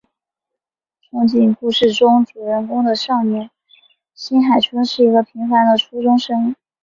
[1.11, 3.51] 憧憬故事中主人公的少年
[4.15, 6.55] 新海春是个平凡的初中生。